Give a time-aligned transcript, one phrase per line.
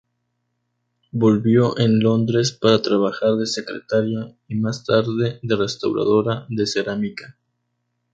[1.11, 7.37] Volvió en Londres para trabajar de secretaría, y más tarde de restauradora de cerámica.